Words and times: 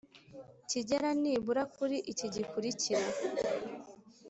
kigera 0.69 1.09
nibura 1.21 1.63
kuri 1.75 1.97
iki 2.11 2.27
gikurikira. 2.35 3.05